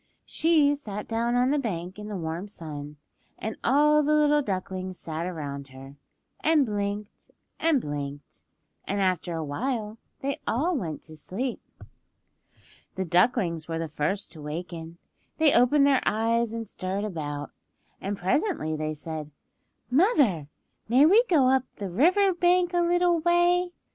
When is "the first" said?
13.77-14.31